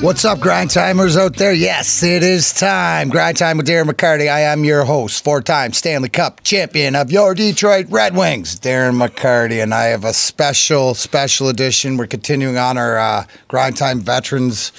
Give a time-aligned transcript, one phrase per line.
[0.00, 1.52] What's up, grind timers out there?
[1.52, 3.08] Yes, it is time.
[3.08, 4.30] Grind time with Darren McCarty.
[4.30, 9.60] I am your host, four-time Stanley Cup champion of your Detroit Red Wings, Darren McCarty,
[9.60, 11.96] and I have a special, special edition.
[11.96, 14.70] We're continuing on our uh, grind time veterans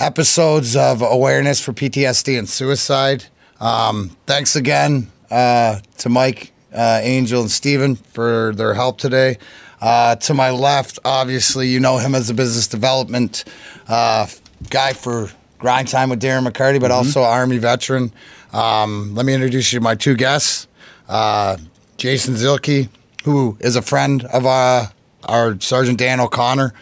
[0.00, 3.26] episodes of awareness for PTSD and suicide.
[3.60, 9.36] Um, thanks again uh, to Mike, uh, Angel, and Steven for their help today.
[9.82, 13.44] Uh, to my left, obviously, you know him as a business development
[13.86, 14.26] uh,
[14.70, 18.12] guy for Grind Time with Darren McCarty, but also Army veteran.
[18.52, 20.68] Um, let me introduce you to my two guests
[21.08, 21.56] uh,
[21.96, 22.88] Jason Zilke,
[23.24, 24.86] who is a friend of uh,
[25.24, 26.72] our Sergeant Dan O'Connor.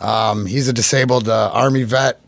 [0.00, 2.20] Um, he's a disabled uh, Army vet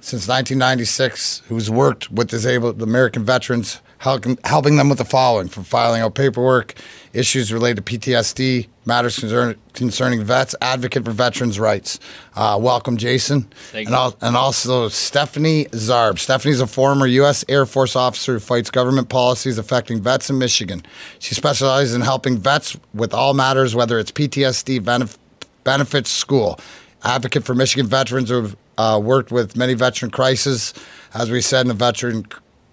[0.00, 6.00] since 1996 who's worked with disabled American veterans, helping, them with the following from filing
[6.00, 6.74] out paperwork,
[7.12, 11.98] issues related to PTSD, matters concern, concerning vets, advocate for veterans' rights.
[12.34, 13.42] Uh, welcome, Jason.
[13.72, 16.18] Thank and, al- and also Stephanie Zarb.
[16.18, 17.44] Stephanie's a former U.S.
[17.48, 20.82] Air Force officer who fights government policies affecting vets in Michigan.
[21.18, 25.18] She specializes in helping vets with all matters, whether it's PTSD, benef-
[25.64, 26.58] benefits, school.
[27.04, 30.72] Advocate for Michigan veterans who have uh, worked with many veteran crises.
[31.14, 32.26] As we said in the veteran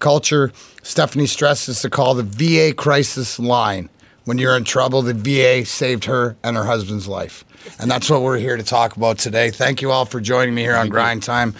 [0.06, 0.52] culture,
[0.84, 3.88] Stephanie stresses to call the VA crisis line.
[4.24, 7.44] When you're in trouble, the VA saved her and her husband's life.
[7.80, 9.50] And that's what we're here to talk about today.
[9.50, 11.56] Thank you all for joining me here on Grind Time.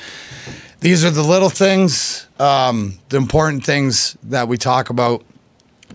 [0.78, 5.24] These are the little things, um, the important things that we talk about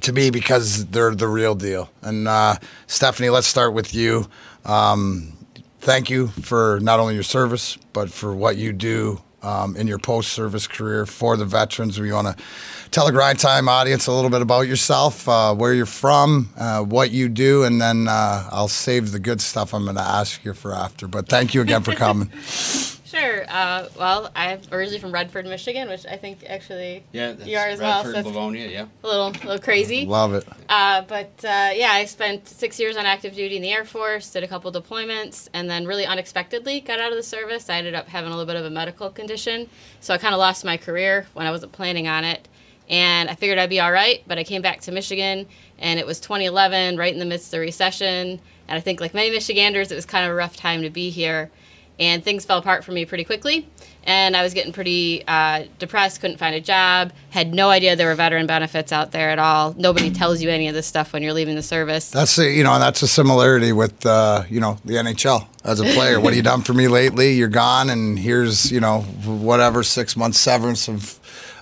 [0.01, 1.89] to me because they're the real deal.
[2.01, 2.55] And uh,
[2.85, 4.27] Stephanie, let's start with you.
[4.65, 5.37] Um,
[5.79, 9.97] thank you for not only your service, but for what you do um, in your
[9.97, 11.99] post service career for the veterans.
[11.99, 12.43] We want to
[12.91, 16.81] tell the Grind Time audience a little bit about yourself, uh, where you're from, uh,
[16.81, 20.43] what you do, and then uh, I'll save the good stuff I'm going to ask
[20.45, 21.07] you for after.
[21.07, 22.31] But thank you again for coming.
[23.11, 23.43] Sure.
[23.49, 27.79] Uh, well, I'm originally from Redford, Michigan, which I think actually Yeah, you are as
[27.79, 28.03] well.
[28.03, 28.85] So Redford, that's Livonia, yeah.
[29.03, 30.05] a little, little crazy.
[30.05, 30.47] Love it.
[30.69, 34.31] Uh, but uh, yeah, I spent six years on active duty in the Air Force,
[34.31, 37.69] did a couple deployments, and then really unexpectedly got out of the service.
[37.69, 40.39] I ended up having a little bit of a medical condition, so I kind of
[40.39, 42.47] lost my career when I wasn't planning on it.
[42.89, 45.47] And I figured I'd be all right, but I came back to Michigan,
[45.79, 48.39] and it was 2011, right in the midst of the recession.
[48.67, 51.09] And I think, like many Michiganders, it was kind of a rough time to be
[51.09, 51.51] here.
[52.01, 53.69] And things fell apart for me pretty quickly.
[54.03, 58.07] And I was getting pretty uh, depressed, couldn't find a job, had no idea there
[58.07, 59.75] were veteran benefits out there at all.
[59.77, 62.09] Nobody tells you any of this stuff when you're leaving the service.
[62.09, 65.83] That's a, you know, that's a similarity with uh, you know the NHL as a
[65.83, 66.19] player.
[66.19, 67.33] what have you done for me lately?
[67.33, 71.19] You're gone, and here's you know whatever six months severance of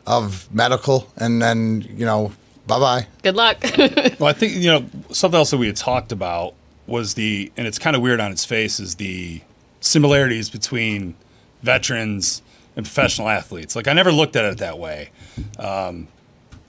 [0.08, 2.32] of medical, and then you know
[2.66, 3.08] bye bye.
[3.24, 3.58] Good luck.
[4.20, 6.54] Well, I think you know something else that we had talked about
[6.88, 9.42] was the, and it's kind of weird on its face, is the
[9.80, 11.16] similarities between
[11.64, 12.42] veterans
[12.76, 13.76] and professional athletes.
[13.76, 15.10] Like I never looked at it that way,
[15.58, 16.08] um,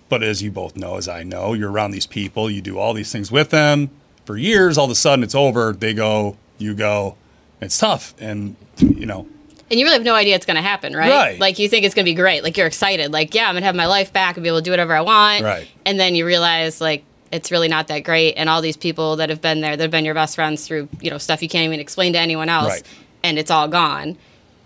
[0.09, 2.95] but as you both know, as I know, you're around these people, you do all
[2.95, 3.91] these things with them
[4.25, 4.77] for years.
[4.77, 5.73] All of a sudden, it's over.
[5.73, 7.17] They go, you go.
[7.61, 9.27] It's tough, and you know,
[9.71, 11.11] and you really have no idea it's going to happen, right?
[11.11, 11.39] Right.
[11.39, 12.43] Like you think it's going to be great.
[12.43, 13.13] Like you're excited.
[13.13, 14.95] Like, yeah, I'm going to have my life back and be able to do whatever
[14.95, 15.45] I want.
[15.45, 15.69] Right.
[15.87, 18.35] And then you realize, like, it's really not that great.
[18.35, 20.89] And all these people that have been there, that have been your best friends through,
[21.01, 22.69] you know, stuff you can't even explain to anyone else.
[22.69, 22.83] Right.
[23.23, 24.17] And it's all gone.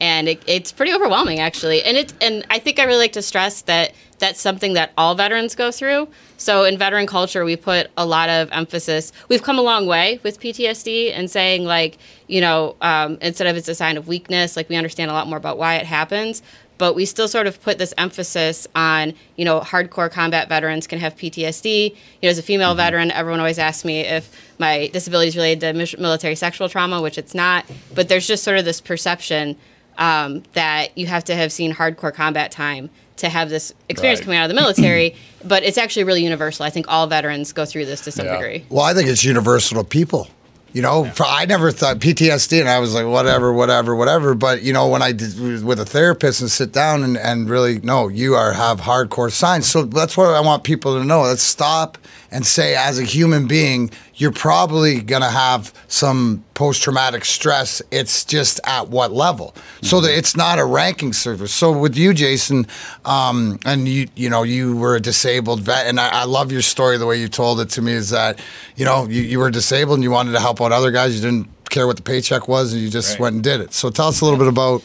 [0.01, 1.83] And it, it's pretty overwhelming, actually.
[1.83, 5.15] And it, and I think I really like to stress that that's something that all
[5.15, 6.09] veterans go through.
[6.37, 9.13] So in veteran culture, we put a lot of emphasis.
[9.29, 13.57] We've come a long way with PTSD and saying like, you know, um, instead of
[13.57, 16.43] it's a sign of weakness, like we understand a lot more about why it happens.
[16.77, 20.99] But we still sort of put this emphasis on, you know, hardcore combat veterans can
[20.99, 21.91] have PTSD.
[21.91, 25.61] You know, as a female veteran, everyone always asks me if my disability is related
[25.89, 27.65] to military sexual trauma, which it's not.
[27.95, 29.57] But there's just sort of this perception
[29.99, 34.25] um, that you have to have seen hardcore combat time to have this experience Right.
[34.25, 35.15] coming out of the military.
[35.45, 36.65] but it's actually really universal.
[36.65, 38.33] I think all veterans go through this to some Yeah.
[38.39, 38.65] degree.
[38.71, 40.27] Well, I think it's universal to people.
[40.75, 44.35] You know, for, I never thought PTSD, and I was like, whatever, whatever, whatever.
[44.35, 47.79] But you know, when I did with a therapist and sit down and, and really,
[47.81, 49.71] no, you are have hardcore signs.
[49.71, 51.23] So that's what I want people to know.
[51.23, 51.97] Let's stop
[52.35, 57.81] and say, as a human being, you're probably gonna have some post traumatic stress.
[57.93, 59.55] It's just at what level.
[59.83, 61.53] So that it's not a ranking service.
[61.53, 62.67] So with you, Jason,
[63.05, 66.61] um, and you, you know, you were a disabled vet, and I, I love your
[66.63, 66.99] story.
[66.99, 68.41] The way you told it to me is that,
[68.77, 71.15] you know, you, you were disabled and you wanted to help out other guys.
[71.15, 73.21] You didn't care what the paycheck was, and you just Right.
[73.21, 73.73] went and did it.
[73.73, 74.83] So tell us a little bit about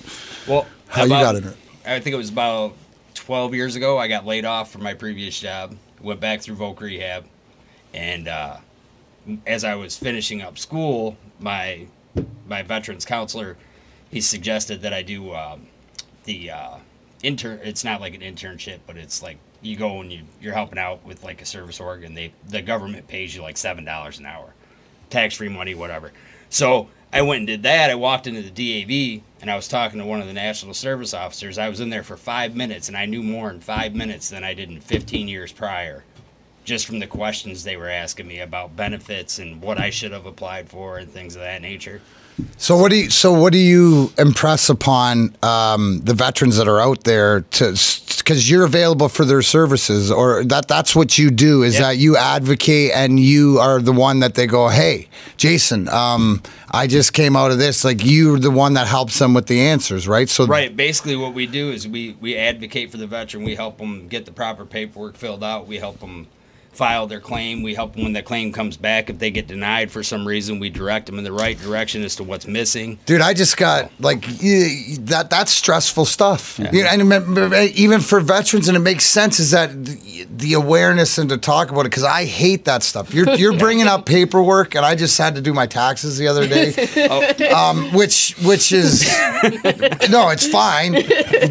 [0.47, 1.57] Well, how you got in it.
[1.85, 2.73] I think it was about
[3.15, 3.97] 12 years ago.
[3.97, 5.75] I got laid off from my previous job.
[6.01, 7.25] Went back through voc rehab,
[7.93, 8.57] and uh,
[9.45, 11.87] as I was finishing up school, my
[12.47, 13.57] my veterans counselor
[14.11, 15.67] he suggested that I do um,
[16.23, 16.75] the uh,
[17.23, 17.59] intern.
[17.63, 21.05] It's not like an internship, but it's like you go and you you're helping out
[21.05, 22.13] with like a service organ.
[22.13, 24.53] They the government pays you like seven dollars an hour,
[25.09, 26.11] tax free money, whatever.
[26.49, 27.89] So I went and did that.
[27.89, 31.13] I walked into the DAV and I was talking to one of the national service
[31.13, 31.57] officers.
[31.57, 34.43] I was in there for five minutes and I knew more in five minutes than
[34.43, 36.03] I did in 15 years prior,
[36.69, 40.27] just from the questions they were asking me about benefits and what I should have
[40.27, 41.99] applied for and things of that nature.
[42.57, 46.79] So what do you so what do you impress upon um, the veterans that are
[46.79, 47.71] out there to
[48.17, 51.87] because you're available for their services or that that's what you do is Yeah.
[51.87, 56.41] that you advocate and you are the one that they go hey Jason um,
[56.71, 59.59] I just came out of this like you're the one that helps them with the
[59.59, 60.73] answers right so Right.
[60.73, 63.43] Basically, what we do is we we advocate for the veteran.
[63.43, 65.67] We help them get the proper paperwork filled out.
[65.67, 66.27] We help them
[66.71, 67.61] file their claim.
[67.61, 69.09] We help them when the claim comes back.
[69.09, 72.15] If they get denied for some reason, we direct them in the right direction as
[72.17, 72.99] to what's missing.
[73.05, 75.27] Dude, I just got like y- that.
[75.29, 76.57] That's stressful stuff.
[76.59, 80.53] You know, and remember, even for veterans, and it makes sense is that the, the
[80.53, 83.13] awareness and to talk about it because I hate that stuff.
[83.13, 86.47] You're you're bringing up paperwork, and I just had to do my taxes the other
[86.47, 86.73] day,
[87.53, 89.03] um, which which is
[90.09, 90.93] no, it's fine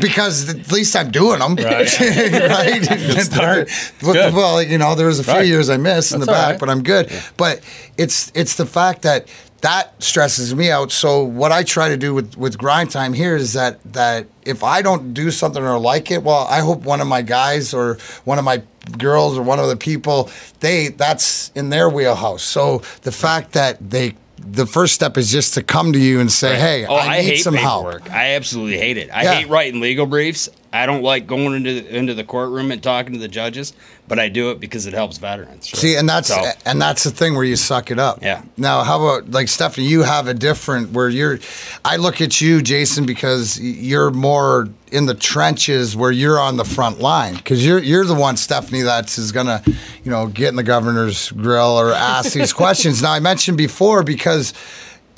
[0.00, 2.00] because at least I'm doing them, Right.
[2.00, 3.21] right?
[3.21, 3.69] start.
[4.03, 4.35] Well, Good.
[4.35, 5.47] well, you know, there was a few Right.
[5.47, 6.61] years I missed in the That's back, right.
[6.61, 7.11] but I'm good.
[7.37, 7.61] But
[7.97, 9.27] it's it's the fact that
[9.61, 10.93] that stresses me out.
[10.93, 14.63] So what I try to do with with grind time here is that that if
[14.63, 17.99] I don't do something or like it, well, I hope one of my guys or
[18.25, 18.63] one of my
[18.99, 22.43] girls or one of the people they that's in their wheelhouse.
[22.45, 26.31] So the fact that they the first step is just to come to you and
[26.31, 28.03] say, "Hey, oh, I, I, need hate some paperwork.
[28.07, 29.11] help." I absolutely hate it.
[29.13, 29.35] I Yeah.
[29.35, 30.49] hate writing legal briefs.
[30.73, 33.73] I don't like going into the, into the courtroom and talking to the judges,
[34.06, 35.69] but I do it because it helps veterans.
[35.70, 38.23] See, and that's So- and that's the thing where you suck it up.
[38.23, 38.43] Yeah.
[38.56, 39.87] Now, how about like Stephanie?
[39.87, 41.38] You have a different where you're.
[41.85, 46.65] I look at you, Jason, because you're more in the trenches where you're on the
[46.65, 49.62] front line because you're you're the one, Stephanie, that's is gonna,
[50.05, 53.00] you know, get in the governor's grill or ask these questions.
[53.03, 54.53] Now, I mentioned before because.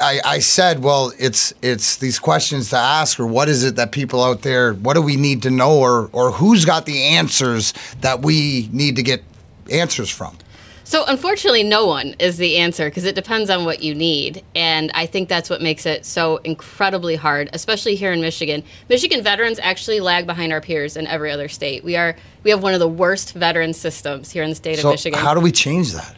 [0.00, 3.92] I, I said, well, it's it's these questions to ask, or what is it that
[3.92, 7.72] people out there, what do we need to know, or or who's got the answers
[8.00, 9.22] that we need to get
[9.70, 10.36] answers from?
[10.84, 14.90] So unfortunately, no one is the answer because it depends on what you need, and
[14.94, 18.64] I think that's what makes it so incredibly hard, especially here in Michigan.
[18.88, 21.84] Michigan veterans actually lag behind our peers in every other state.
[21.84, 24.88] We are we have one of the worst veteran systems here in the state So
[24.88, 25.20] of Michigan.
[25.20, 26.16] how do we change that?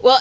[0.00, 0.20] Well,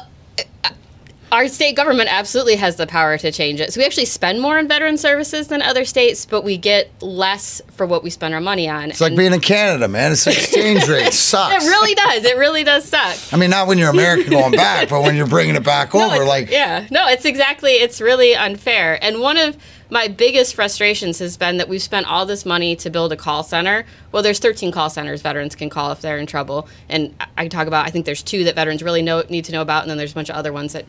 [1.32, 3.72] our state government absolutely has the power to change it.
[3.74, 7.62] So we actually spend more on veteran services than other states, but we get less
[7.72, 8.90] for what we spend our money on.
[8.90, 10.12] It's like being in Canada, man.
[10.12, 11.64] It's exchange rate sucks.
[11.64, 12.26] it really does.
[12.26, 13.18] It really does suck.
[13.32, 16.12] I mean, not when you're American going back, but when you're bringing it back No,
[16.12, 17.72] over, like yeah, no, it's exactly.
[17.74, 18.98] It's really unfair.
[19.04, 19.56] And one of
[19.92, 23.42] my biggest frustrations has been that we've spent all this money to build a call
[23.44, 23.86] center.
[24.12, 27.48] Well, there's 13 call centers veterans can call if they're in trouble, and I- I
[27.48, 27.86] talk about.
[27.86, 30.12] I think there's two that veterans really know need to know about, and then there's
[30.12, 30.86] a bunch of other ones that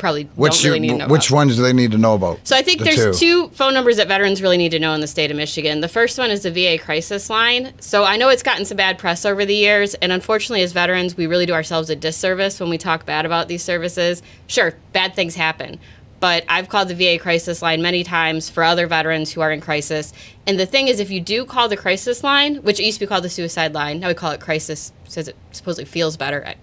[0.00, 1.36] probably which don't really you- need to know which about.
[1.36, 2.40] ones do they need to know about?
[2.42, 3.48] So I think The there's two.
[3.50, 5.80] phone numbers that veterans really need to know in the state of Michigan.
[5.80, 7.72] The first one is the VA crisis line.
[7.78, 11.16] So I know it's gotten some bad press over the years, and unfortunately, as veterans,
[11.16, 14.22] we really do ourselves a disservice when we talk bad about these services.
[14.48, 15.78] Sure, bad things happen.
[16.18, 19.62] But I've called the VA crisis line many times for other veterans who are in
[19.62, 20.12] crisis.
[20.46, 23.06] And the thing is, if you do call the crisis line, which it used to
[23.06, 26.54] be called the suicide line, now we call it crisis because it supposedly feels better.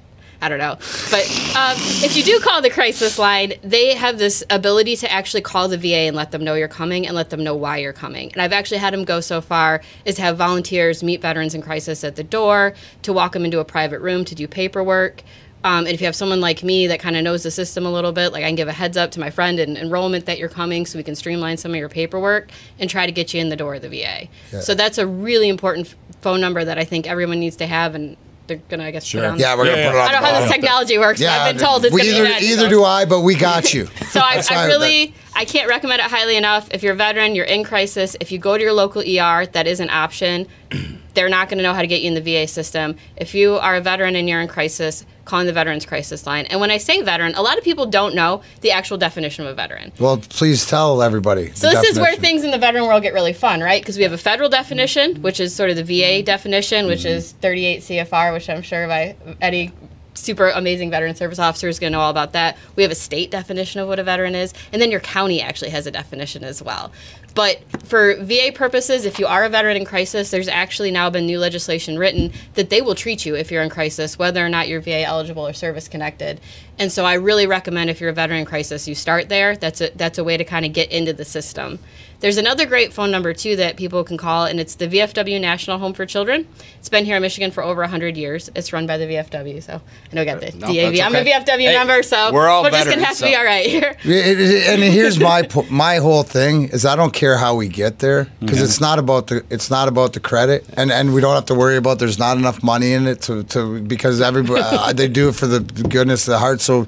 [0.42, 0.78] I, don't know.
[1.12, 5.42] But um, if you do call the crisis line, they have this ability to actually
[5.42, 7.94] call the VA and let them know you're coming and let them know why you're
[7.94, 8.32] coming.
[8.34, 11.62] And I've actually had them go so far as to have volunteers meet veterans in
[11.62, 15.24] crisis at the door, to walk them into a private room to do paperwork.
[15.64, 17.92] Um, and if you have someone like me that kind of knows the system a
[17.92, 20.38] little bit, like I can give a heads up to my friend in enrollment that
[20.38, 23.42] you're coming so we can streamline some of your paperwork and try to get you
[23.42, 24.28] in the door of the VA.
[24.62, 27.96] So that's a really important phone number that I think everyone needs to have.
[27.96, 28.16] And
[28.48, 29.26] they're going to, I guess, put Sure.
[29.28, 29.40] on.
[29.40, 31.28] Yeah, we're gonna Yeah, put it on I don't know how this technology works, but
[31.30, 32.44] I've been told it's we going to either, be bad.
[32.44, 33.88] either do I, but we got you.
[34.12, 36.68] So I, I why- really, I can't recommend it highly enough.
[36.72, 38.18] If you're a veteran, you're in crisis.
[38.20, 40.48] If you go to your local ER, that is an option.
[41.14, 42.96] They're not going to know how to get you in the VA system.
[43.18, 46.46] If you are a veteran and you're in crisis, calling the Veterans Crisis Line.
[46.46, 49.52] And when I say veteran, a lot of people don't know the actual definition of
[49.52, 49.92] a veteran.
[50.00, 51.52] Well, please tell everybody.
[51.54, 53.82] So this is where things in the veteran world get really fun, right?
[53.82, 57.34] Because we have a federal definition, which is sort of the VA definition, which is
[57.34, 59.72] 38 CFR, which I'm sure by Eddie,
[60.18, 62.58] super amazing veteran service officer, is going to know all about that.
[62.76, 65.72] We have a state definition of what a veteran is, and then your county actually
[65.72, 66.92] has a definition as well.
[67.34, 71.28] But for VA purposes, if you are a veteran in crisis, there's actually now been
[71.28, 74.68] new legislation written that they will treat you if you're in crisis, whether or not
[74.68, 76.42] you're VA eligible or service connected.
[76.80, 79.56] And so I really recommend if you're a veteran in crisis, you start there.
[79.58, 81.80] That's a that's a way to kind of get into the system.
[82.20, 85.78] There's another great phone number too that people can call, and it's the VFW National
[85.78, 86.48] Home for Children.
[86.80, 88.50] It's been here in Michigan for over 100 years.
[88.56, 89.74] It's run by the VFW, so
[90.12, 90.94] I know I got the No, DAV.
[90.96, 93.36] that's I'm a VFW Hey, member, so we're all just gonna veterans, have to be
[93.36, 93.96] all right here.
[94.04, 98.00] It- it- and here's my my whole thing is I don't care how we get
[98.00, 101.36] there because it's not about the it's not about the credit and and we don't
[101.36, 104.92] have to worry about there's not enough money in it to, to because everybody uh,
[104.92, 106.86] they do it for the goodness of the heart so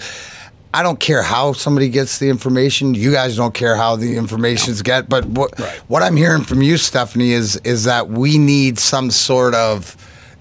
[0.73, 2.93] I don't care how somebody gets the information.
[2.93, 5.57] You guys don't care how the information's get but what
[5.87, 9.95] what I'm hearing from you Stephanie is is that we need some sort of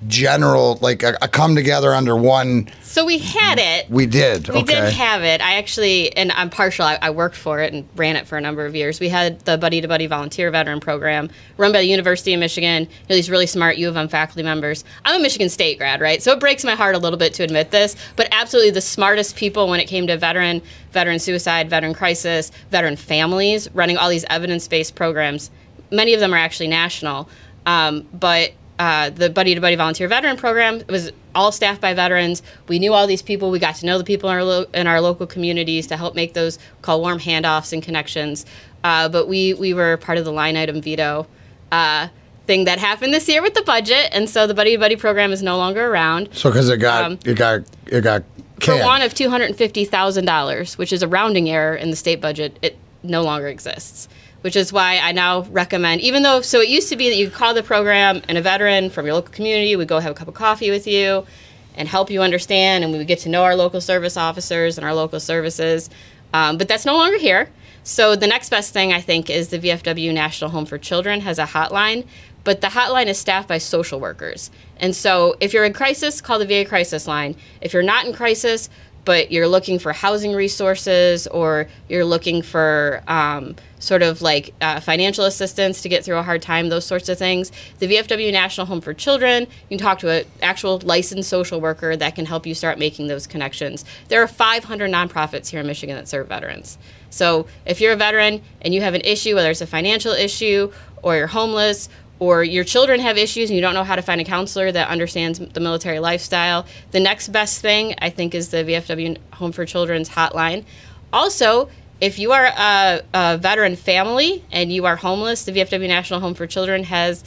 [0.06, 3.90] general like a, a come together under one So we had it.
[3.90, 5.40] we did We okay did have it.
[5.40, 6.84] I actually, and I'm partial.
[6.84, 9.00] I, I worked for it and ran it for a number of years.
[9.00, 12.82] We had the Buddy to Buddy Volunteer Veteran Program run by the University of Michigan.
[12.84, 14.84] You know, these really smart U of M faculty members.
[15.04, 16.22] I'm a Michigan State grad, right?
[16.22, 19.36] So it breaks my heart a little bit to admit this, but absolutely the smartest
[19.36, 20.62] people when it came to veteran,
[20.92, 25.50] veteran suicide, veteran crisis, veteran families, running all these evidence-based programs.
[25.90, 27.28] Many of them are actually national,
[27.66, 31.94] um, but uh, the Buddy to Buddy Volunteer Veteran Program It was all staffed by
[31.94, 32.42] veterans.
[32.68, 33.50] We knew all these people.
[33.50, 36.14] We got to know the people in our lo- in our local communities to help
[36.14, 38.46] make those call warm handoffs and connections.
[38.84, 41.26] Uh, but we we were part of the line item veto
[41.72, 42.08] uh,
[42.46, 45.32] thing that happened this year with the budget, and so the Buddy to Buddy program
[45.32, 46.28] is no longer around.
[46.32, 48.22] so because it got Um, it got it got
[48.60, 51.90] For one of two hundred and fifty thousand dollars, which is a rounding error in
[51.90, 54.08] the state budget, it no longer exists.
[54.48, 57.28] Which is why I now recommend, even though so it used to be that you
[57.28, 60.26] call the program and a veteran from your local community would go have a cup
[60.26, 61.26] of coffee with you
[61.74, 64.86] and help you understand, and we would get to know our local service officers and
[64.86, 65.90] our local services.
[66.32, 67.50] Um, but that's no longer here.
[67.82, 71.38] So the next best thing I think is the VFW National Home for Children has
[71.38, 72.06] a hotline,
[72.42, 74.50] but the hotline is staffed by social workers.
[74.78, 77.36] And so if you're in crisis, call the VA crisis line.
[77.60, 78.70] If you're not in crisis,
[79.08, 84.80] but you're looking for housing resources or you're looking for um, sort of like uh,
[84.80, 88.66] financial assistance to get through a hard time, those sorts of things, the VFW National
[88.66, 92.46] Home for Children, you can talk to an actual licensed social worker that can help
[92.46, 93.82] you start making those connections.
[94.08, 96.76] There are 500 nonprofits here in Michigan that serve veterans.
[97.08, 100.70] So if you're a veteran and you have an issue, whether it's a financial issue
[101.02, 101.88] or you're homeless
[102.18, 104.88] or your children have issues and you don't know how to find a counselor that
[104.88, 109.64] understands the military lifestyle, the next best thing I think is the VFW Home for
[109.64, 110.64] Children's hotline.
[111.12, 111.68] Also,
[112.00, 116.34] if you are a, a veteran family and you are homeless, the VFW National Home
[116.34, 117.24] for Children has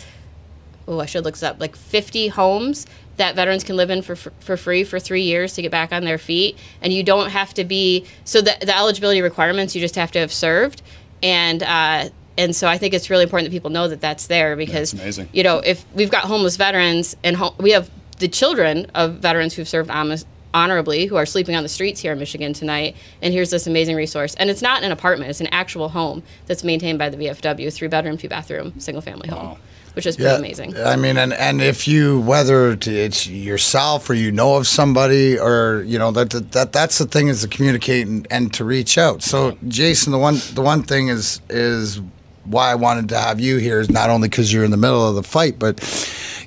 [0.88, 2.86] oh, I should look this up, like 50 homes
[3.18, 6.04] that veterans can live in for, for free for three years to get back on
[6.04, 6.58] their feet.
[6.82, 10.20] And you don't have to be, so the, the eligibility requirements, you just have to
[10.20, 10.82] have served.
[11.22, 14.56] And, uh, and so I think it's really important that people know that that's there
[14.56, 15.30] because, That's amazing.
[15.34, 19.54] you know, if we've got homeless veterans and ho- we have the children of veterans
[19.54, 22.96] who've served honest, honorably who are sleeping on the streets here in Michigan tonight.
[23.22, 24.36] And here's this amazing resource.
[24.36, 27.88] And it's not an apartment, it's an actual home that's maintained by the VFW, three
[27.88, 29.58] bedroom, two bathroom, single family home,
[29.94, 30.76] which is pretty amazing.
[30.78, 35.84] I mean, and and if you whether it's yourself or you know of somebody or
[35.88, 38.98] you know that that, that that's the thing is to communicate and, and to reach
[38.98, 39.24] out.
[39.24, 42.02] So Jason, the one the one thing is is
[42.46, 45.08] why I wanted to have you here is not only because you're in the middle
[45.08, 45.80] of the fight, but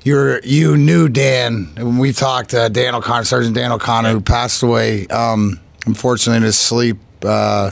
[0.03, 4.61] you're you knew Dan when we talked to Dan O'Connor, Sergeant Dan O'Connor, who passed
[4.63, 6.97] away um, unfortunately in his sleep.
[7.23, 7.71] Uh,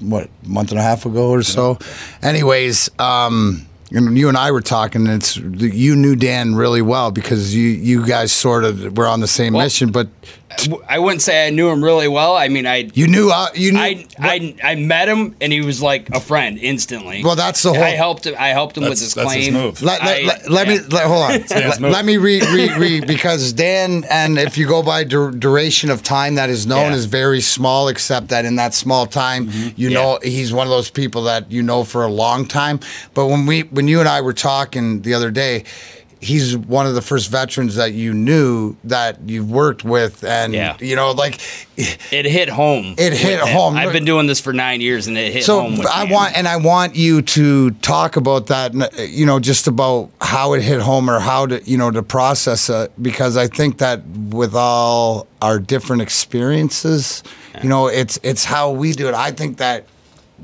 [0.00, 1.78] what month and a half ago or so.
[2.22, 5.06] Anyways, um, and you and I were talking.
[5.06, 9.20] And it's you knew Dan really well because you you guys sort of were on
[9.20, 10.08] the same Well, mission, but
[10.88, 12.36] I wouldn't say I knew him really well.
[12.36, 13.78] I mean, I you knew uh, you knew.
[13.78, 17.22] I, I I met him and he was like a friend instantly.
[17.24, 18.34] Well, that's the whole- I helped him.
[18.38, 19.54] I helped him with his that's his claim.
[19.54, 19.80] move.
[19.80, 21.40] let, let, I- let, let me let, hold on.
[21.50, 25.88] Let, let me read read read because Dan and if you go by dur- duration
[25.88, 26.96] of time that is known Yeah.
[26.96, 27.88] is very small.
[27.88, 29.94] Except that in that small time, you Yeah.
[29.94, 32.80] know he's one of those people that you know for a long time.
[33.14, 35.64] But when we when you and I were talking the other day.
[36.22, 40.76] He's one of the first veterans that you knew that you've worked with, and Yeah.
[40.78, 41.40] you know, like
[41.78, 42.94] It hit home.
[42.98, 43.56] It hit with him.
[43.56, 43.76] home.
[43.76, 45.78] I've been doing this for nine years and it hit so home.
[45.78, 46.12] With I Dan.
[46.12, 48.74] want and I want you to talk about that.
[49.10, 52.68] You know, just about how it hit home or how to you know to process
[52.68, 57.22] it because I think that with all our different experiences,
[57.62, 59.14] you know, it's it's how we do it.
[59.14, 59.86] I think that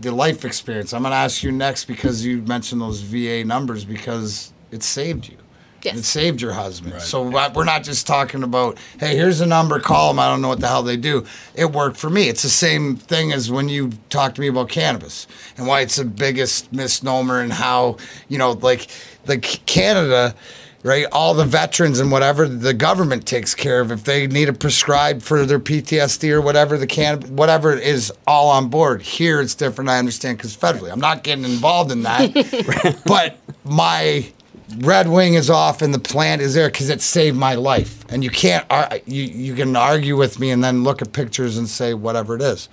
[0.00, 0.94] the life experience.
[0.94, 5.28] I'm going to ask you next because you mentioned those VA numbers because it saved
[5.28, 5.36] you.
[5.86, 5.98] Yes.
[5.98, 7.00] It saved your husband.
[7.00, 10.18] So uh, we're not just talking about, hey, here's a number, call them.
[10.18, 11.24] I don't know what the hell they do.
[11.54, 12.28] It worked for me.
[12.28, 15.94] It's the same thing as when you talk to me about cannabis and why it's
[15.94, 18.88] the biggest misnomer and how, you know, like,
[19.28, 20.34] like Canada
[20.82, 21.06] right?
[21.10, 23.90] All the veterans and whatever the government takes care of.
[23.90, 28.48] If they need a prescribed for their PTSD or whatever, the can whatever is all
[28.50, 29.02] on board.
[29.02, 29.90] Here it's different.
[29.90, 33.02] I understand because federally, I'm not getting involved in that.
[33.06, 34.30] but my
[34.78, 38.04] Red Wing is off and the plant is there because it saved my life.
[38.08, 41.56] And you can't ar- you you can argue with me and then look at pictures
[41.56, 42.68] and say whatever it is.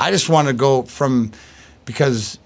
[0.00, 1.32] I just want to go from
[1.84, 2.38] because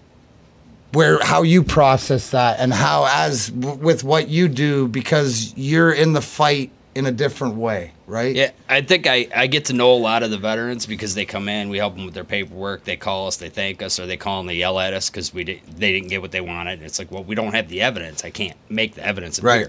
[0.93, 5.93] where how you process that and how as w- with what you do because you're
[5.93, 8.37] in the fight in a different way, right?
[8.37, 11.25] Yeah, I think I, I get to know a lot of the veterans because they
[11.25, 14.07] come in, we help them with their paperwork, they call us, they thank us, or
[14.07, 16.83] they call and they yell at us because we they didn't get what they wanted.
[16.83, 18.25] It's like, well, we don't have the evidence.
[18.25, 19.49] I can't make the evidence appear.
[19.50, 19.66] Right.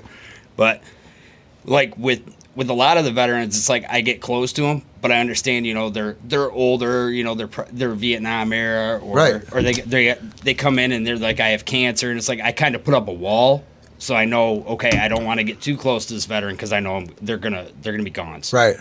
[0.58, 0.84] But
[1.66, 2.22] like with
[2.56, 5.20] with a lot of the veterans, it's like I get close to them, but I
[5.20, 9.54] understand, you know, they're they're older, you know, they're they're Vietnam era, or Right.
[9.54, 12.42] or they they they come in and they're like, I have cancer, and it's like
[12.42, 13.64] I kind of put up a wall.
[14.04, 16.74] So I know, okay, I don't want to get too close to this veteran because
[16.74, 18.44] I know I'm, they're gonna they're gonna be gone.
[18.44, 18.76] So Right.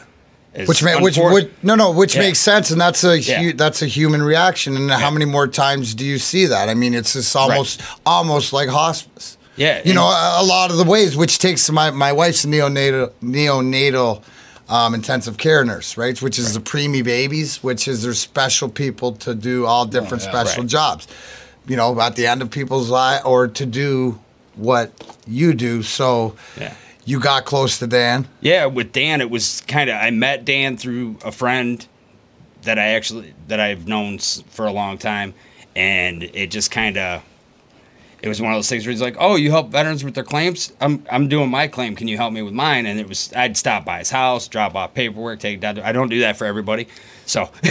[0.66, 2.22] Which ma- which would no no which Yeah.
[2.22, 3.52] makes sense and that's a hu- Yeah.
[3.54, 6.68] that's a human reaction and how many more times do you see that?
[6.68, 9.38] I mean it's just almost almost like hospice.
[9.56, 13.12] Yeah, You know a, a lot of the ways which takes my my wife's neonatal
[13.22, 14.22] neonatal
[14.68, 16.20] um, intensive care nurse, right?
[16.20, 20.30] Which is the preemie babies, which is there's special people to do all different yeah.
[20.30, 20.70] special Right.
[20.70, 21.06] jobs.
[21.68, 24.18] You know, at the end of people's life or to do
[24.54, 24.92] what
[25.26, 25.82] you do.
[25.82, 26.74] So Yeah.
[27.04, 28.26] you got close to Dan.
[28.40, 31.84] Yeah, with Dan, it was kind of I met Dan through a friend
[32.62, 35.34] that I actually that I've known for a long time,
[35.74, 37.22] and it just kind of
[38.22, 40.22] it was one of those things where he's like, "Oh, you help veterans with their
[40.22, 40.72] claims?
[40.80, 41.96] I'm I'm doing my claim.
[41.96, 44.76] Can you help me with mine?" And it was I'd stop by his house, drop
[44.76, 45.74] off paperwork, take it down.
[45.74, 46.86] to- I don't do that for everybody,
[47.26, 47.50] so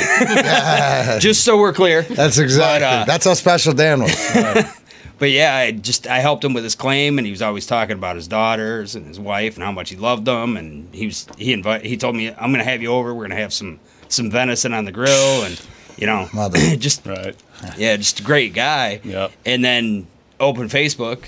[1.19, 2.01] just so we're clear.
[2.01, 2.81] That's exactly.
[2.81, 4.65] But, uh, that's how special Dan was.
[5.21, 7.93] But yeah, I just I helped him with his claim, and he was always talking
[7.93, 10.57] about his daughters and his wife and how much he loved them.
[10.57, 13.13] And he was he invite he told me I'm gonna have you over.
[13.13, 15.61] We're gonna have some some venison on the grill, and
[15.95, 16.57] you know, Mother.
[16.75, 17.35] just Right.
[17.77, 18.99] yeah, just a great guy.
[19.03, 19.31] Yep.
[19.45, 20.07] And then
[20.39, 21.25] open Facebook,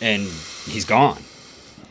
[0.00, 0.22] and
[0.64, 1.22] he's gone.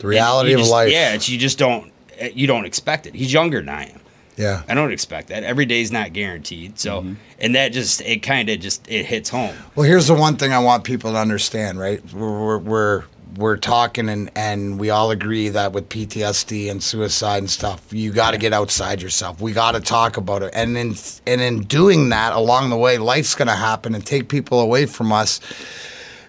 [0.00, 0.90] The reality of just- life.
[0.90, 3.14] Yeah, it's, you just don't eh, you don't expect it.
[3.14, 4.00] He's younger than I am.
[4.42, 4.62] Yeah.
[4.68, 5.44] I don't expect that.
[5.44, 6.78] Every day's not guaranteed.
[6.78, 7.14] So, Mm-hmm.
[7.38, 9.54] and that just it kind of just it hits home.
[9.74, 12.00] Well, here's the one thing I want people to understand, right?
[12.12, 13.04] We're we're we're,
[13.36, 18.12] we're talking and and we all agree that with PTSD and suicide and stuff, you
[18.12, 19.40] got to get outside yourself.
[19.40, 20.50] We got to talk about it.
[20.54, 20.94] And in
[21.26, 24.84] and in doing that, along the way, life's going to happen and take people away
[24.86, 25.40] from us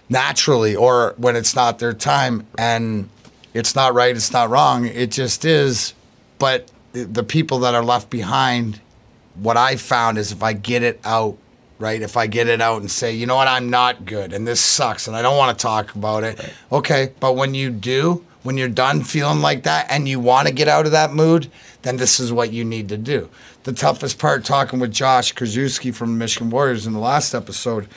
[0.08, 3.08] naturally or when it's not their time and
[3.54, 4.86] it's not right, it's not wrong.
[4.86, 5.94] It just is.
[6.38, 8.80] But the- the people that are left behind
[9.34, 11.36] what I found is if I get it out,
[11.78, 12.00] right?
[12.00, 14.60] If I get it out and say, you know what, I'm not good and this
[14.60, 16.38] sucks and I don't want to talk about it.
[16.70, 17.10] Okay.
[17.18, 20.68] But when you do, when you're done feeling like that and you want to get
[20.68, 21.50] out of that mood,
[21.82, 23.28] then this is what you need to do.
[23.64, 27.88] The toughest part, talking with Josh Krzyzewski from the Michigan Warriors in the last episode,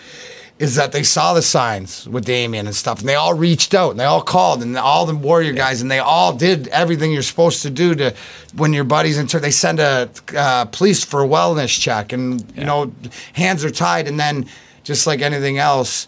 [0.59, 3.91] is that they saw the signs with Damien and stuff, and they all reached out
[3.91, 7.21] and they all called and all the Warrior guys and they all did everything you're
[7.21, 8.15] supposed to do to
[8.55, 9.41] when your buddies in turn.
[9.41, 12.91] They send a uh, police for a wellness check, and you know
[13.33, 14.47] hands are tied, and then
[14.83, 16.07] just like anything else,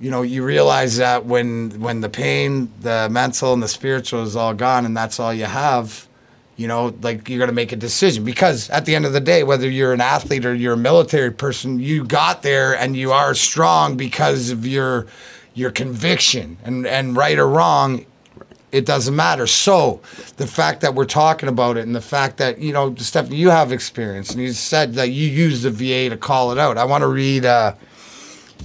[0.00, 4.34] you know you realize that when when the pain, the mental and the spiritual is
[4.34, 6.07] all gone, and that's all you have
[6.58, 8.24] you know like you're going to make a decision.
[8.24, 11.30] Because at the end of the day whether you're an athlete or you're a military
[11.30, 15.06] person you got there and you are strong because of your
[15.54, 16.58] your conviction.
[16.64, 18.04] And and right or wrong
[18.70, 19.46] it doesn't matter.
[19.46, 20.02] So
[20.36, 23.50] the fact that we're talking about it and the fact that you know Stephanie you
[23.50, 26.76] have experience and you said that you use the VA to call it out.
[26.76, 27.74] I want to read uh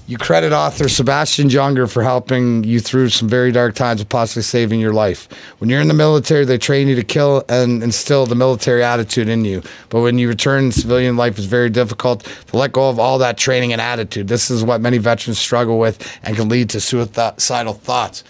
[0.06, 4.43] you credit author Sebastian Junger for helping you through some very dark times and possibly
[4.43, 5.29] saving your life.
[5.60, 9.29] When you're in the military, they train you to kill and instill the military attitude
[9.29, 9.63] in you.
[9.89, 13.38] But when you return, civilian life is very difficult to let go of all that
[13.38, 14.27] training and attitude.
[14.27, 18.23] This is what many veterans struggle with and can lead to suicidal thoughts.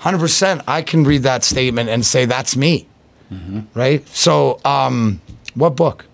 [0.00, 2.86] 100%, I can read that statement and say, that's me.
[3.74, 4.06] Right?
[4.08, 5.20] So, um,
[5.54, 6.04] what book?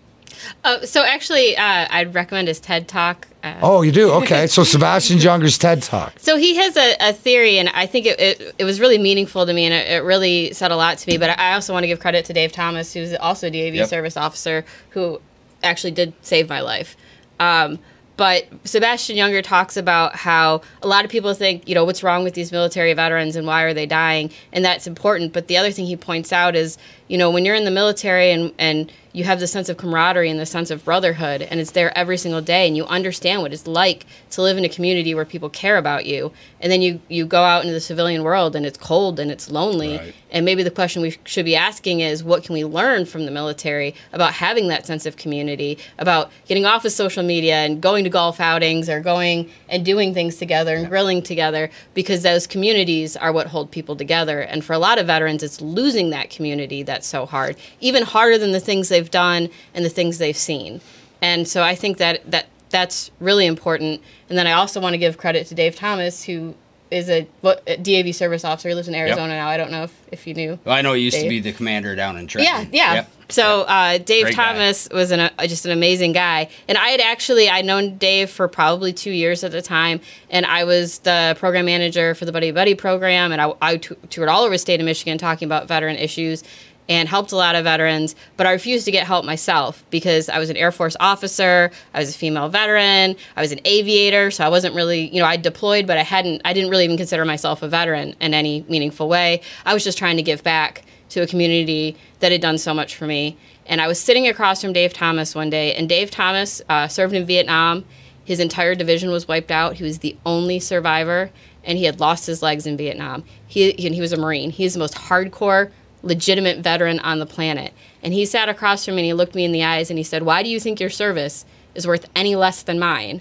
[0.64, 3.27] Oh, so actually, uh, I'd recommend his TED Talk.
[3.43, 4.11] Uh, Oh, you do?
[4.23, 4.47] Okay.
[4.47, 6.14] So, Sebastian Junger's TED Talk.
[6.19, 9.47] So he has a, a theory, and I think it, it, it was really meaningful
[9.47, 11.16] to me, and it, it really said a lot to me.
[11.19, 13.88] But I also want to give credit to Dave Thomas, who's also a DAV Yep.
[13.88, 15.21] service officer, who
[15.62, 16.97] actually did save my life.
[17.38, 17.79] Um,
[18.16, 22.23] but Sebastian Junger talks about how a lot of people think, you know, what's wrong
[22.23, 24.31] with these military veterans and why are they dying?
[24.53, 25.33] And that's important.
[25.33, 26.77] But the other thing he points out is,
[27.09, 30.31] you know, when you're in the military and, and you have the sense of camaraderie
[30.31, 33.53] and the sense of brotherhood, and it's there every single day, and you understand what
[33.53, 36.33] it's like to live in a community where people care about you.
[36.61, 39.51] And then you you go out into the civilian world, and it's cold and it's
[39.51, 39.99] lonely.
[39.99, 40.14] Right.
[40.33, 43.33] And maybe the question we should be asking is, what can we learn from the
[43.33, 48.05] military about having that sense of community, about getting off of social media and going
[48.05, 53.16] to golf outings or going and doing things together and grilling together, because those communities
[53.16, 54.40] are what hold people together.
[54.40, 58.38] And for a lot of veterans, it's losing that community that's so hard, even harder
[58.38, 60.80] than the things they've done and the things they've seen.
[61.22, 64.00] And so I think that that that's really important.
[64.28, 66.54] And then I also want to give credit to Dave Thomas, who
[66.90, 68.68] is a what, a DAV service officer.
[68.68, 69.48] He lives in Arizona now.
[69.48, 70.58] I don't know if, if you knew.
[70.64, 72.42] Well, I know he used to be the commander down in church.
[72.42, 72.94] Yeah, yeah.
[72.94, 73.10] Yep.
[73.28, 74.52] So uh, Dave Great guy.
[74.52, 78.28] Thomas was an, uh, just an amazing guy, and I had actually I'd known Dave
[78.28, 82.32] for probably two years at the time, and I was the program manager for the
[82.32, 85.96] Buddy Buddy program, and I, toured all over the state of Michigan talking about veteran
[85.96, 86.42] issues.
[86.90, 90.40] And helped a lot of veterans, but I refused to get help myself because I
[90.40, 94.44] was an Air Force officer, I was a female veteran, I was an aviator, so
[94.44, 97.24] I wasn't really, you know, I deployed, but I hadn't, I didn't really even consider
[97.24, 99.40] myself a veteran in any meaningful way.
[99.64, 102.96] I was just trying to give back to a community that had done so much
[102.96, 103.37] for me.
[103.66, 107.14] And I was sitting across from Dave Thomas one day, and Dave Thomas uh, served
[107.14, 107.85] in Vietnam.
[108.24, 109.74] His entire division was wiped out.
[109.74, 111.31] He was the only survivor,
[111.62, 113.22] and he had lost his legs in Vietnam.
[113.46, 114.50] He, and he was a Marine.
[114.50, 115.70] He's the most hardcore,
[116.02, 117.72] legitimate veteran on the planet.
[118.02, 120.04] And he sat across from me and he looked me in the eyes and he
[120.04, 123.20] said, Why do you think your service is worth any less than mine?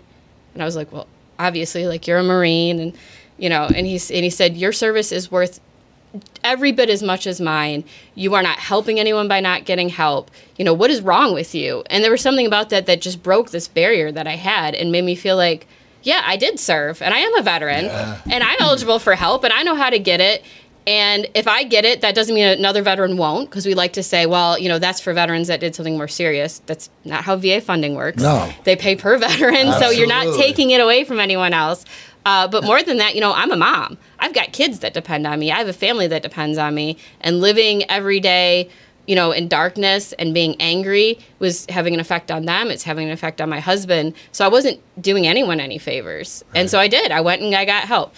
[0.54, 2.98] And I was like, Well, obviously, like you're a Marine, and
[3.38, 5.60] you know, and he's and he said, Your service is worth
[6.44, 7.84] every bit as much as mine.
[8.16, 10.32] You are not helping anyone by not getting help.
[10.58, 11.84] You know, what is wrong with you?
[11.90, 14.92] And there was something about that that just broke this barrier that I had and
[14.92, 15.68] made me feel like,
[16.02, 17.86] yeah, I did serve and I am a veteran
[18.32, 20.44] and I'm eligible for help and I know how to get it.
[20.90, 24.02] And if I get it, that doesn't mean another veteran won't, because we like to
[24.02, 26.64] say, well, you know, that's for veterans that did something more serious.
[26.66, 28.24] That's not how VA funding works.
[28.24, 28.52] No.
[28.64, 31.86] They pay per veteran, so you're not taking it away from anyone else.
[32.26, 34.00] Uh, but more than that, you know, I'm a mom.
[34.18, 35.52] I've got kids that depend on me.
[35.52, 36.98] I have a family that depends on me.
[37.22, 38.68] And living every day,
[39.06, 42.72] you know, in darkness and being angry was having an effect on them.
[42.72, 44.16] It's having an effect on my husband.
[44.32, 46.44] So I wasn't doing anyone any favors.
[46.56, 47.12] And so I did.
[47.12, 48.16] I went and I got help.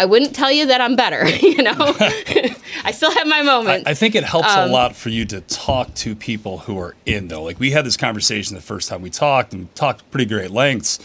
[0.00, 1.74] I wouldn't tell you that I'm better, you know.
[2.84, 3.86] I still have my I, moments.
[3.86, 6.94] I think it helps Um, a lot for you to talk to people who are
[7.04, 7.42] in though.
[7.42, 10.98] Like we had this conversation the first time we talked and talked pretty great lengths.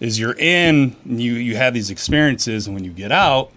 [0.00, 3.50] Is you're in, and you you have these experiences, and when you get out,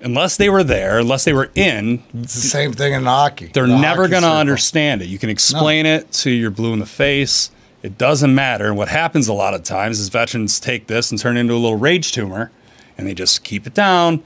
[0.00, 3.46] unless they were there, unless they were in, It's the same thing in hockey.
[3.52, 4.38] they're The never hockey going to circle.
[4.38, 5.08] understand it.
[5.08, 7.50] You can explain it to you're blue in the face.
[7.82, 8.66] It doesn't matter.
[8.68, 11.54] And what happens a lot of times is veterans take this and turn it into
[11.54, 12.52] a little rage tumor,
[12.98, 14.22] and they just keep it down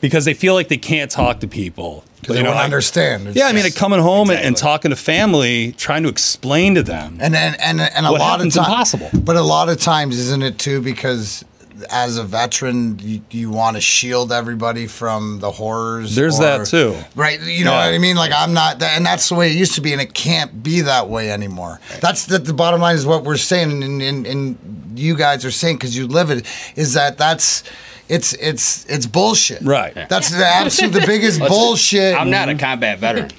[0.00, 2.04] because they feel like they can't talk to people.
[2.20, 3.26] Because they don't I- understand.
[3.28, 6.76] It's yeah, I mean, like coming home and, and talking to family, trying to explain
[6.76, 7.18] to them.
[7.20, 9.10] and and and, and a lot of times impossible.
[9.12, 10.80] But a lot of times, isn't it too?
[10.80, 11.44] Because
[11.90, 16.14] as a veteran, you, you want to shield everybody from the horrors.
[16.14, 16.96] There's or- that too.
[17.16, 17.86] Right, you know Yeah.
[17.88, 18.14] what I mean.
[18.14, 20.82] Like I'm not, and that's the way it used to be, and it can't be
[20.82, 21.80] that way anymore.
[22.00, 25.50] That's the, the bottom line is what we're saying, and, and, and you guys are
[25.50, 26.46] saying because you live it.
[26.76, 27.64] Is that that's
[28.12, 29.62] it's it's it's bullshit.
[29.62, 29.94] Right.
[30.08, 32.14] That's the absolute the biggest bullshit.
[32.14, 33.30] I'm not a combat veteran.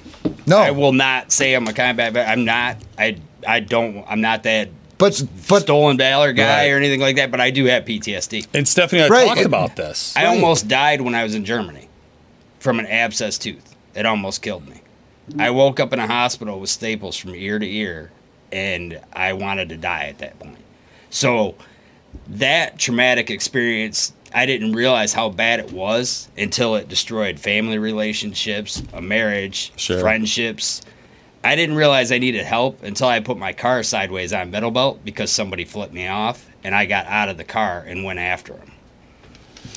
[0.46, 2.32] no, I will not say I'm a combat veteran.
[2.40, 2.76] I'm not.
[2.98, 4.04] I I don't.
[4.08, 6.70] I'm not that but but stolen valor guy Right.
[6.72, 7.30] or anything like that.
[7.30, 8.46] But I do have PTSD.
[8.52, 9.28] And Stephanie and I Right.
[9.28, 10.12] talked about this.
[10.16, 10.34] I Right.
[10.34, 11.88] almost died when I was in Germany
[12.58, 13.74] from an abscess tooth.
[13.94, 14.80] It almost killed me.
[15.38, 18.10] I woke up in a hospital with staples from ear to ear,
[18.52, 20.58] and I wanted to die at that point.
[21.10, 21.54] So
[22.28, 28.82] that traumatic experience, I didn't realize how bad it was until it destroyed family relationships,
[28.92, 30.00] a marriage, Sure.
[30.00, 30.82] friendships.
[31.44, 35.04] I didn't realize I needed help until I put my car sideways on metal belt
[35.04, 38.54] because somebody flipped me off, and I got out of the car and went after
[38.54, 38.72] him.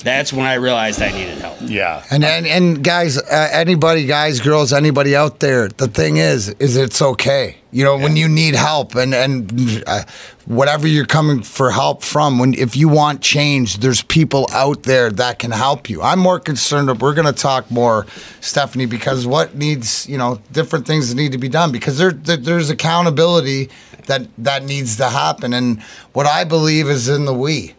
[0.03, 1.57] That's when I realized I needed help.
[1.61, 2.03] yeah.
[2.11, 6.77] And and, and guys, uh, anybody, guys, girls, anybody out there, the thing is, is
[6.77, 7.57] it's okay.
[7.71, 10.03] You know, when you need help and and uh,
[10.45, 15.11] whatever you're coming for help from, when if you want change, there's people out there
[15.11, 16.01] that can help you.
[16.01, 17.01] I'm more concerned.
[17.01, 18.05] We're going to talk more,
[18.39, 22.11] Stephanie, because what needs, you know, different things that need to be done because there,
[22.11, 23.69] there there's accountability
[24.05, 25.81] that that needs to happen, and
[26.13, 27.73] what I believe is in the we.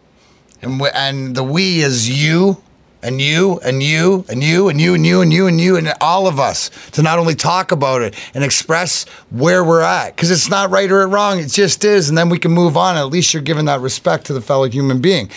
[0.62, 2.62] And, and the we is you
[3.02, 5.92] and you and you and you and you and you and you and you and
[6.00, 10.16] all of us to not only talk about it and express where we're at.
[10.16, 12.96] Because it's not right or wrong it just is and then we can move on.
[12.96, 15.30] At least you're giving that respect to the fellow human being.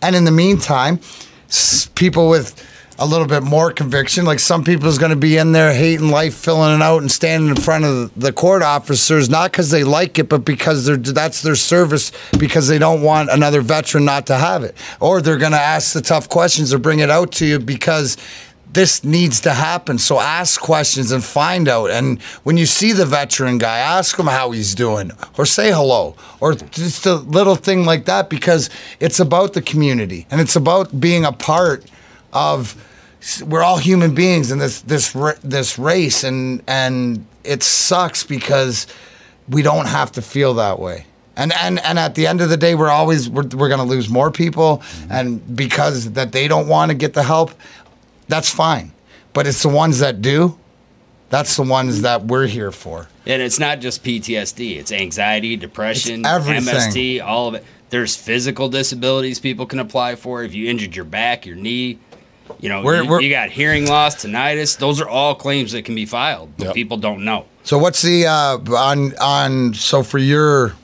[0.00, 1.00] And in the meantime
[1.94, 2.64] people with
[2.98, 4.24] a little bit more conviction.
[4.24, 7.10] Like some people is going to be in there hating life, filling it out, and
[7.10, 10.96] standing in front of the court officers, not because they like it, but because they're
[10.96, 15.38] that's their service, because they don't want another veteran not to have it, or they're
[15.38, 18.16] going to ask the tough questions or bring it out to you because
[18.72, 19.96] this needs to happen.
[19.98, 21.90] So ask questions and find out.
[21.90, 26.16] And when you see the veteran guy, ask him how he's doing or say hello
[26.40, 28.68] or just a little thing like that because
[29.00, 31.84] it's about the community and it's about being a part
[32.32, 32.76] of
[33.46, 38.86] we're all human beings in this this this race and and it sucks because
[39.48, 41.06] we don't have to feel that way.
[41.36, 43.86] And, and, and at the end of the day, we're always we're, we're going to
[43.86, 45.12] lose more people, mm-hmm.
[45.12, 47.52] and because that they don't want to get the help,
[48.26, 48.92] that's fine.
[49.32, 50.58] But it's the ones that do,
[51.30, 52.02] that's the ones mm-hmm.
[52.02, 53.08] that we're here for.
[53.24, 56.74] And it's not just PTSD, it's anxiety, depression, It's everything.
[56.74, 57.64] MST, all of it.
[57.90, 60.42] There's physical disabilities people can apply for.
[60.42, 61.98] If you injured your back, your knee,
[62.60, 64.78] you know, We're- you, we're- you got hearing loss, tinnitus.
[64.78, 66.50] Those are all claims that can be filed.
[66.58, 66.74] but Yep.
[66.74, 67.46] People don't know.
[67.64, 70.74] So what's the uh, on on so for your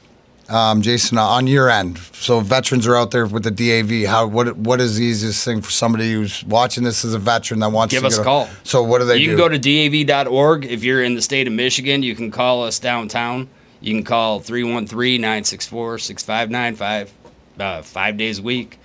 [0.51, 1.99] um, Jason on your end?
[2.13, 4.07] So veterans are out there with the DAV.
[4.09, 7.61] How what what is the easiest thing for somebody who's watching this as a veteran
[7.61, 8.49] that wants Give to us a call.
[8.65, 9.21] So what do they do?
[9.23, 9.37] you do?
[9.37, 9.59] can go to
[10.05, 10.67] dav.org.
[10.67, 13.49] If you're in the state of Michigan, you can call us downtown.
[13.81, 17.13] You can call 313 964 6595
[17.61, 18.79] uh, five days a week.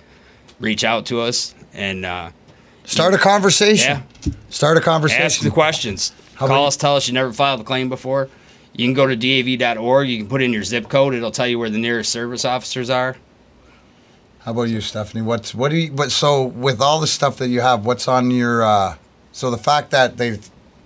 [0.58, 2.30] Reach out to us and uh,
[2.90, 4.02] Start a conversation.
[4.48, 5.22] Start a conversation.
[5.22, 6.12] ask the questions.
[6.34, 8.28] How call about- us, tell us you never filed a claim before.
[8.72, 10.08] You can go to dav.org.
[10.08, 11.14] You can put in your zip code.
[11.14, 13.16] It'll tell you where the nearest service officers are.
[14.40, 15.22] How about you, Stephanie?
[15.22, 15.92] What's what do you?
[15.92, 18.64] But so with all the stuff that you have, what's on your?
[18.64, 18.96] Uh,
[19.30, 20.38] so the fact that they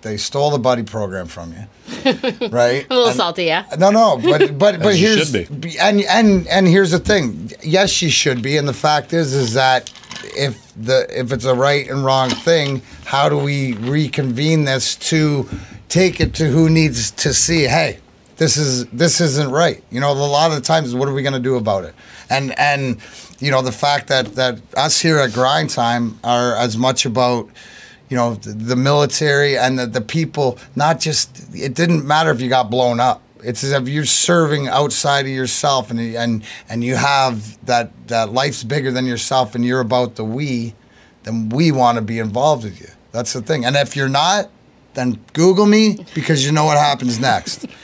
[0.03, 2.11] they stole the buddy program from you,
[2.49, 2.85] right?
[2.87, 3.65] A little And- salty, yeah.
[3.79, 5.79] No, no, but but but As you here's should be.
[5.79, 7.49] and and and here's the thing.
[7.63, 9.89] Yes, she should be, and the fact is is that
[10.35, 15.47] if the if it's a right and wrong thing, how do we reconvene this to
[15.89, 17.63] take it to who needs to see?
[17.63, 17.99] Hey,
[18.37, 19.83] this is this isn't right.
[19.91, 21.95] You know, a lot of times, what are we going to do about it?
[22.29, 22.97] And and
[23.39, 27.49] you know, the fact that that us here at Grind Time are as much about
[28.09, 32.41] you know the, the military and the, the people not just it didn't matter if
[32.41, 36.83] you got blown up it's as if you're serving outside of yourself and and and
[36.83, 40.73] you have that that life's bigger than yourself and you're about the we
[41.23, 42.89] then we want to be involved with you.
[43.11, 43.65] That's the thing.
[43.65, 44.49] And if you're not
[44.93, 47.65] then google me because you know what happens next.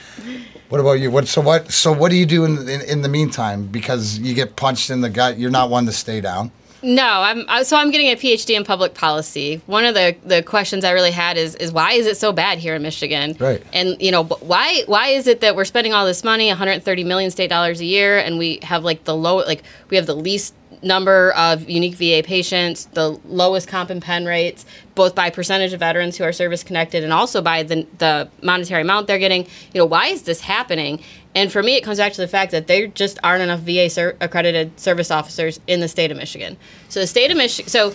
[0.68, 1.10] What about you?
[1.10, 3.66] What so what so what do you do in, in in the meantime?
[3.66, 5.38] Because you get punched in the gut.
[5.38, 6.50] You're not one to stay down
[6.82, 9.60] No, I'm I- so I'm getting a PhD in public policy.
[9.66, 12.58] One of the, the questions I really had is is why is it so bad
[12.58, 13.36] here in Michigan?
[13.38, 13.62] Right.
[13.72, 17.30] And you know why why is it that we're spending all this money, 130 million
[17.30, 20.54] state dollars a year, and we have like the low like we have the least
[20.82, 25.80] number of unique VA patients, the lowest comp and pen rates, both by percentage of
[25.80, 29.44] veterans who are service connected and also by the the monetary amount they're getting.
[29.72, 31.02] You know why is this happening?
[31.34, 33.88] And for me, it comes back to the fact that there just aren't enough VA
[33.88, 36.56] ser- accredited service officers in the state of Michigan.
[36.88, 37.94] So the state of Michigan, so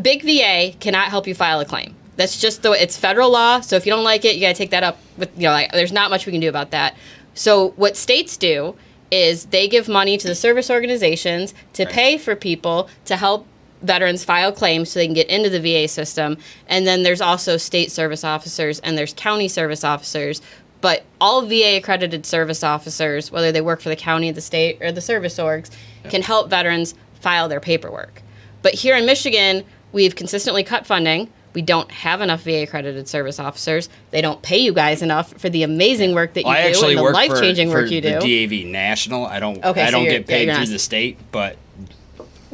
[0.00, 1.94] big VA cannot help you file a claim.
[2.16, 3.60] That's just the it's federal law.
[3.60, 5.52] So if you don't like it, you got to take that up with you know.
[5.52, 6.96] Like, there's not much we can do about that.
[7.34, 8.76] So what states do
[9.10, 13.46] is they give money to the service organizations to pay for people to help
[13.84, 16.36] veterans file claims so they can get into the VA system.
[16.66, 20.40] And then there's also state service officers and there's county service officers.
[20.80, 24.92] But all VA accredited service officers, whether they work for the county, the state, or
[24.92, 25.70] the service orgs,
[26.10, 28.20] can help veterans file their paperwork.
[28.60, 31.30] But here in Michigan, we've consistently cut funding.
[31.54, 33.88] We don't have enough VA accredited service officers.
[34.10, 37.02] They don't pay you guys enough for the amazing work that you do and the
[37.02, 38.18] life changing work you do.
[38.18, 39.24] the DAV National.
[39.24, 39.64] I don't.
[39.64, 41.56] Okay, I so don't get paid you're through the state, but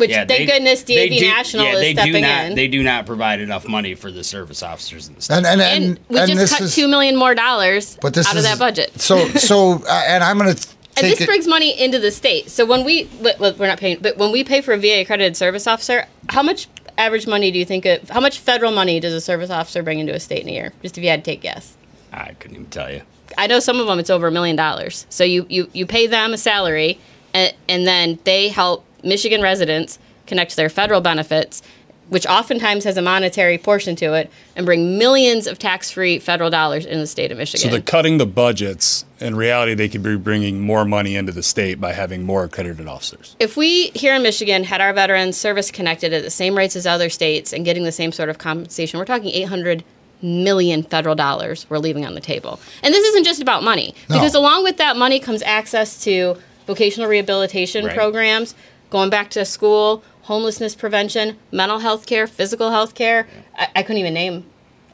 [0.00, 2.44] Which, yeah, thank they- goodness, they DAV do- National yeah, is they stepping do not,
[2.46, 2.54] in.
[2.54, 5.36] They do not provide enough money for the service officers in the state.
[5.36, 8.26] and and and, and, we and just cut is two million more dollars out is
[8.34, 8.98] of that budget.
[9.00, 11.26] So so uh, and I'm gonna t- and this it.
[11.26, 12.50] brings money into the state.
[12.50, 15.02] So when we look, look, we're not paying, but when we pay for a VA
[15.02, 16.66] accredited service officer, how much
[16.98, 17.84] average money do you think?
[17.86, 20.52] Of, how much federal money does a service officer bring into a state in a
[20.52, 20.72] year?
[20.82, 21.76] Just if you had to take a guess.
[22.12, 23.02] I couldn't even tell you.
[23.38, 25.06] I know some of them it's over a million dollars.
[25.10, 26.98] So you, you, you pay them a salary,
[27.32, 31.62] and, and then they help Michigan residents connect their federal benefits,
[32.08, 36.84] which oftentimes has a monetary portion to it, and bring millions of tax-free federal dollars
[36.84, 37.60] in the state of Michigan.
[37.60, 37.84] So Michigan.
[37.84, 39.04] they're cutting the budgets.
[39.20, 42.86] In reality, they could be bringing more money into the state by having more accredited
[42.88, 43.36] officers.
[43.38, 46.86] if we here in Michigan had our veterans service connected at the same rates as
[46.86, 49.84] other states and getting the same sort of compensation, we're talking 800
[50.22, 52.60] million federal dollars we're leaving on the table.
[52.82, 54.16] And this isn't just about money, No.
[54.16, 56.36] because along with that money comes access to
[56.66, 57.94] vocational rehabilitation Right.
[57.96, 58.54] programs,
[58.90, 63.26] going back to school, homelessness prevention, mental health care, physical health care.
[63.56, 64.44] I, I couldn't even name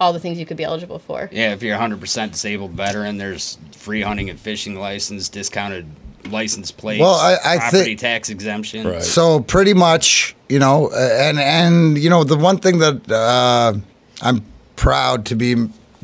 [0.01, 1.29] all the things you could be eligible for.
[1.33, 5.87] Yeah, if you're 100% disabled veteran, there's free hunting and fishing license, discounted
[6.31, 8.87] license plates, Well, I- I property think- tax exemption.
[8.87, 9.03] Right.
[9.03, 13.75] So pretty much, you know, uh, and and you know, the one thing that uh,
[14.21, 14.43] I'm
[14.75, 15.55] proud to be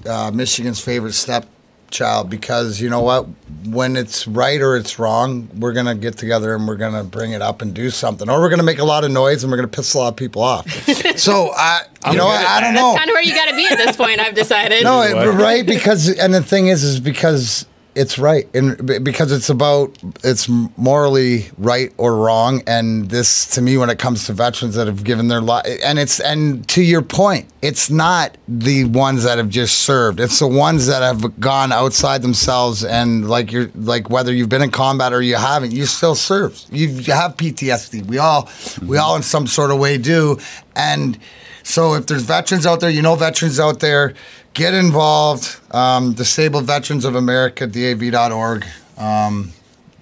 [0.06, 1.12] uh, Michigan's favorite
[1.92, 3.26] stepchild because you know what,
[3.66, 7.42] when it's right or it's wrong, we're gonna get together and we're gonna bring it
[7.42, 9.68] up and do something, or we're gonna make a lot of noise and we're gonna
[9.68, 10.68] piss a lot of people off.
[11.16, 12.80] so I, you know, I, I don't that.
[12.80, 12.96] know.
[12.96, 14.84] Kind of where you got to be at this point, I've decided.
[14.84, 15.64] No, it, right?
[15.64, 21.50] Because and the thing is, is because it's right, and because it's about it's morally
[21.58, 22.62] right or wrong.
[22.66, 25.98] And this, to me, when it comes to veterans that have given their life, and
[25.98, 30.48] it's and to your point, it's not the ones that have just served; it's the
[30.48, 35.12] ones that have gone outside themselves and like you're like whether you've been in combat
[35.12, 36.60] or you haven't, you still serve.
[36.70, 38.06] You you have PTSD.
[38.06, 38.98] We all we mm-hmm.
[38.98, 40.38] all in some sort of way do,
[40.74, 41.18] and.
[41.62, 44.14] So if there's veterans out there, you know veterans out there,
[44.54, 45.58] get involved.
[45.70, 48.66] Um, Disabled Veterans of America, DAV.org.
[48.98, 49.52] Um,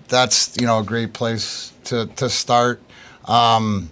[0.08, 2.80] that's you know a great place to to start.
[3.26, 3.90] Um,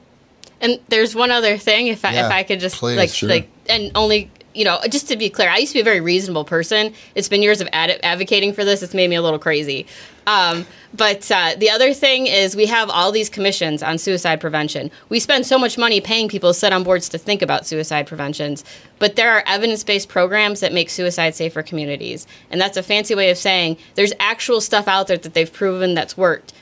[0.60, 3.28] And there's one other thing, if I, Yeah, if I could just please, like sure.
[3.28, 6.00] like and only you know just to be clear, I used to be a very
[6.00, 6.92] reasonable person.
[7.14, 8.82] It's been years of ad- advocating for this.
[8.82, 9.86] It's made me a little crazy.
[10.26, 14.90] Um, but uh, the other thing is we have all these commissions on suicide prevention.
[15.08, 18.06] We spend so much money paying people to sit on boards to think about suicide
[18.06, 18.64] preventions,
[18.98, 23.30] but there are evidence-based programs that make suicide safer communities, and that's a fancy way
[23.30, 26.52] of saying there's actual stuff out there that they've proven that's worked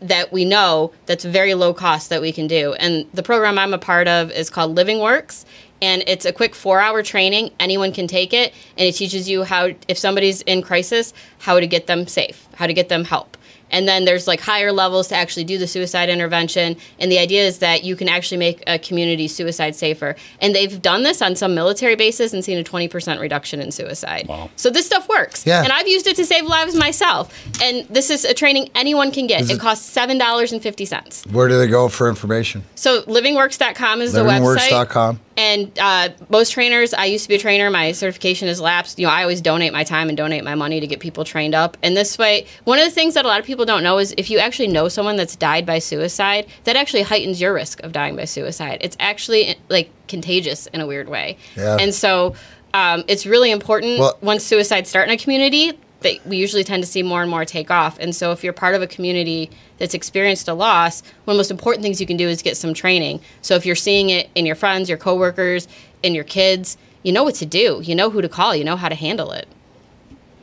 [0.00, 2.74] that we know that's very low cost that we can do.
[2.74, 5.46] And the program I'm a part of is called Living Works.
[5.82, 7.52] And it's a quick four hour training.
[7.60, 8.52] Anyone can take it.
[8.78, 12.66] And it teaches you how, if somebody's in crisis, how to get them safe, how
[12.66, 13.36] to get them help.
[13.70, 16.76] And then there's like higher levels to actually do the suicide intervention.
[17.00, 20.14] And the idea is that you can actually make a community suicide safer.
[20.40, 24.26] And they've done this on some military bases and seen a 20% reduction in suicide.
[24.28, 24.48] Wow.
[24.54, 25.44] So this stuff works.
[25.44, 25.62] Yeah.
[25.64, 27.36] And I've used it to save lives myself.
[27.60, 29.50] And this is a training anyone can get.
[29.50, 31.32] It, costs $7.50.
[31.32, 32.64] where do they go for information?
[32.74, 34.56] So livingworks.com is the website.
[34.58, 35.20] Livingworks.com.
[35.36, 37.70] And uh, most trainers, I used to be a trainer.
[37.70, 38.98] My certification is lapsed.
[38.98, 41.54] You know, I always donate my time and donate my money to get people trained
[41.54, 41.76] up.
[41.82, 44.14] And this way, one of the things that a lot of people don't know is
[44.16, 47.92] if you actually know someone that's died by suicide, that actually heightens your risk of
[47.92, 48.78] dying by suicide.
[48.80, 51.36] It's actually like contagious in a weird way.
[51.56, 51.78] Yeah.
[51.80, 52.34] And so
[52.72, 56.82] um, it's really important Well- once suicides start in a community that we usually tend
[56.82, 57.98] to see more and more take off.
[57.98, 61.38] And so if you're part of a community that's experienced a loss, one of the
[61.38, 63.20] most important things you can do is get some training.
[63.42, 65.66] So if you're seeing it in your friends, your coworkers,
[66.02, 67.80] in your kids, you know what to do.
[67.82, 68.54] You know who to call.
[68.54, 69.48] You know how to handle it.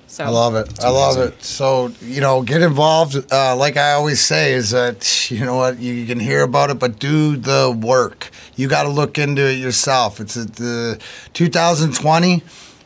[0.08, 0.84] So I love it.
[0.84, 1.42] I love it.
[1.42, 3.16] So you know, get involved.
[3.32, 6.80] Uh, like I always say, is that you know what you can hear about it,
[6.80, 8.30] but do the work.
[8.58, 10.20] You got to look into it yourself.
[10.20, 11.00] It's at the
[11.34, 12.44] 2020.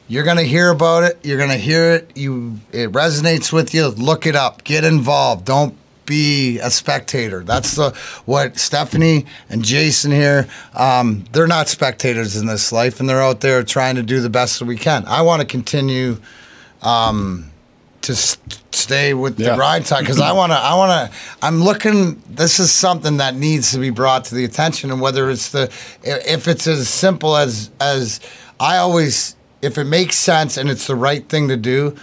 [0.07, 1.19] You're gonna hear about it.
[1.23, 2.11] You're gonna hear it.
[2.15, 3.87] You it resonates with you.
[3.87, 4.63] Look it up.
[4.63, 5.45] Get involved.
[5.45, 7.43] Don't be a spectator.
[7.43, 7.89] That's the
[8.25, 10.47] what Stephanie and Jason here.
[10.75, 14.29] Um, they're not spectators in this life, and they're out there trying to do the
[14.29, 15.03] best that we can.
[15.07, 16.17] I want to continue
[18.01, 18.37] to s-
[18.71, 19.55] stay with the Yeah.
[19.55, 20.57] grind time because I want to.
[20.57, 21.17] I want to.
[21.41, 22.21] I'm looking.
[22.29, 25.71] This is something that needs to be brought to the attention, and whether it's the
[26.03, 28.19] if it's as simple as as
[28.59, 31.95] I always, if it makes sense and it's the right thing to do.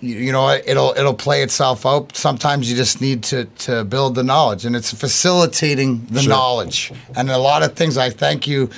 [0.00, 2.14] You, you know, it'll it'll play itself out.
[2.14, 6.30] Sometimes you just need to to build the knowledge, and it's facilitating the Sure.
[6.30, 6.92] knowledge.
[7.16, 7.96] And a lot of things.
[7.96, 8.68] I thank you.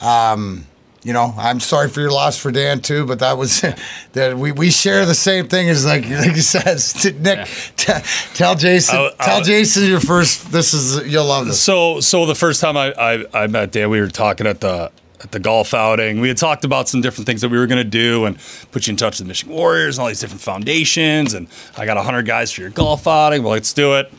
[0.00, 0.66] Um,
[1.02, 3.60] you know, I'm sorry for your loss for Dan too, but that was
[4.12, 6.78] that we, we share the same thing as like like you said,
[7.20, 7.48] Nick.
[7.76, 7.92] T-
[8.34, 10.50] tell Jason, I'll- tell I'll- Jason your first.
[10.52, 11.60] This is you'll love this.
[11.60, 14.90] So, so the first time I, I, I met Dan, we were talking at the
[15.24, 16.20] at the golf outing.
[16.20, 18.38] We had talked about some different things that we were going to do and
[18.70, 21.34] put you in touch with the Michigan Warriors and all these different foundations.
[21.34, 23.42] And I got hundred guys for your golf outing.
[23.42, 24.12] Well, let's do it.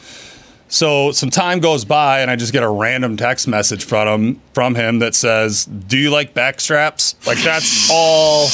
[0.68, 4.41] So some time goes by, and I just get a random text message from him
[4.54, 8.48] from him that says, "Do you like back straps?" Like that's all.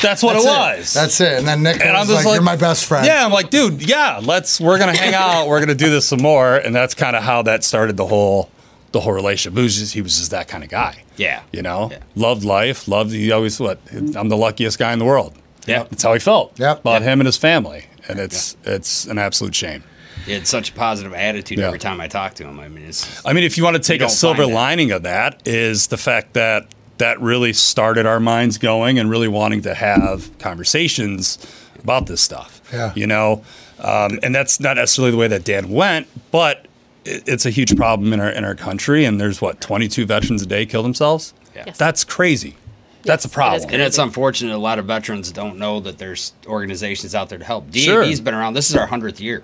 [0.00, 0.92] That's what That's it was.
[0.94, 1.38] That's it.
[1.38, 3.32] And then Nick And I'm was just like, like- "You're my best friend." Yeah, I'm
[3.32, 6.74] like, dude, yeah, let's we're gonna hang out, we're gonna do this some more, and
[6.74, 8.48] that's kind of how that started the whole
[8.92, 9.56] the whole relationship.
[9.56, 11.02] He was just, he was just that kind of guy.
[11.16, 11.42] Yeah.
[11.52, 11.98] you know, Yeah.
[12.14, 13.12] loved life, loved.
[13.12, 15.34] He always what I'm the luckiest guy in the world.
[15.66, 15.84] Yeah.
[15.84, 16.80] that's how he felt Yep.
[16.80, 17.02] about Yep.
[17.02, 19.84] him and his family, and it's it's an absolute shame.
[20.26, 21.66] He had such a positive attitude Yeah.
[21.66, 22.58] every time I talked to him.
[22.60, 24.54] I mean, it's I mean, if you want to take a silver find that.
[24.54, 26.66] lining of that, is the fact that
[26.98, 31.38] that really started our minds going and really wanting to have conversations
[31.82, 32.60] about this stuff.
[32.72, 32.92] Yeah.
[32.94, 33.42] You know,
[33.80, 36.70] um, and that's not necessarily the way that Dan went, but it,
[37.04, 40.46] it's a huge problem in our in our country, and there's what 22 veterans a
[40.46, 41.34] day kill themselves.
[41.54, 41.64] Yeah.
[41.66, 41.78] Yes.
[41.78, 42.56] That's crazy.
[43.04, 43.60] That's a Yes, it is problem.
[43.62, 43.74] crazy.
[43.74, 47.44] And it's unfortunate a lot of veterans don't know that there's organizations out there to
[47.44, 47.70] help.
[47.70, 48.16] DAV's Sure.
[48.22, 48.54] been around.
[48.54, 49.42] This is our hundredth year,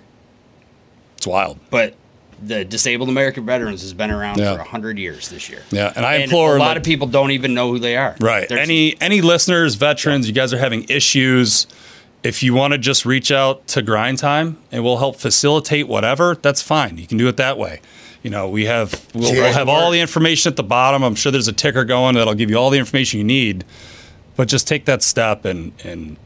[1.17, 1.59] It's wild.
[1.71, 1.95] but
[2.41, 4.57] the Disabled American Veterans has been around Yeah.
[4.57, 5.59] for hundred years this year.
[5.73, 7.97] Yeah, and I And implore a lot like- of people don't even know who they
[7.97, 8.15] are.
[8.21, 8.49] Right.
[8.49, 11.67] There's- any any listeners, veterans, you guys are having issues.
[12.23, 16.35] If you want to just reach out to Grind Time and we'll help facilitate whatever,
[16.35, 16.99] that's fine.
[16.99, 17.81] You can do it that way.
[18.23, 21.03] You know, we have we'll, we'll have all the information at the bottom.
[21.05, 23.65] I'm sure there's a ticker going that'll give you all the information you need.
[24.37, 26.17] But just take that step and and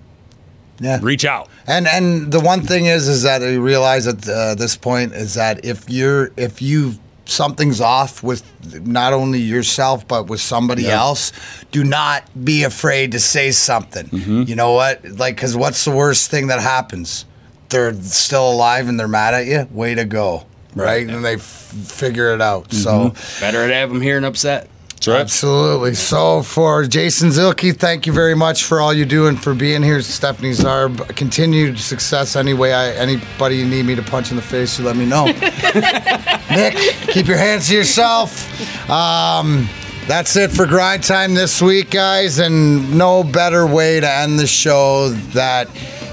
[0.81, 0.99] Yeah.
[1.03, 1.49] reach out.
[1.67, 5.35] And and the one thing is is that I realize at uh, this point is
[5.35, 8.43] that if you're if you something's off with
[8.87, 11.01] not only yourself but with somebody Yeah.
[11.01, 11.33] else,
[11.71, 14.07] do not be afraid to say something.
[14.07, 14.43] Mm-hmm.
[14.43, 15.05] You know what?
[15.05, 17.25] Like, because what's the worst thing that happens?
[17.69, 19.67] They're still alive and they're mad at you.
[19.71, 20.47] Way to go!
[20.75, 21.07] Right, Right.
[21.07, 21.17] Mm-hmm.
[21.17, 22.73] and they f- figure it out.
[22.73, 23.15] So.
[23.41, 24.69] better to have them here and upset.
[25.07, 25.21] Right.
[25.21, 25.95] Absolutely.
[25.95, 29.83] So for Jason Zilke, thank you very much for all you do and for being
[29.83, 30.01] here.
[30.03, 32.37] Stephanie Zarb, continued success.
[32.37, 35.25] Anyway, I, anybody you need me to punch in the face, you let me know.
[36.51, 36.75] Nick,
[37.09, 38.91] keep your hands to yourself.
[38.91, 39.69] Um,
[40.07, 42.39] that's it for grind time this week, guys.
[42.39, 45.69] And no better way to end the show that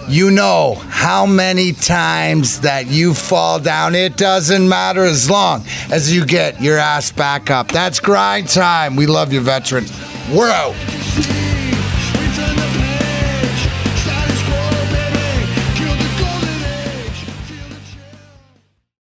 [0.09, 3.93] you know how many times that you fall down.
[3.93, 7.67] It doesn't matter as long as you get your ass back up.
[7.67, 8.95] That's grind time.
[8.95, 9.91] We love you, veterans.
[10.33, 11.48] We're out.